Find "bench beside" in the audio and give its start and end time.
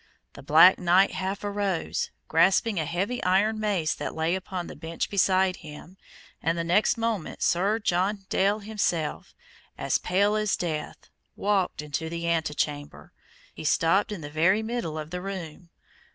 4.75-5.57